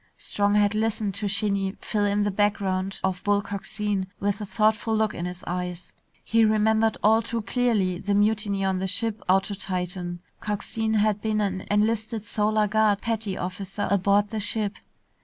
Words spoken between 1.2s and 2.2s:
Shinny fill